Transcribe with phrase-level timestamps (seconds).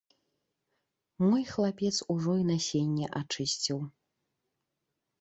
[1.27, 3.79] Мой хлапец ужо і насенне ачысціў.